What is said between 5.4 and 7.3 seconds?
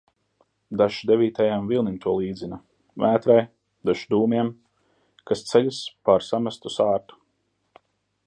ceļas pār samestu sārtu.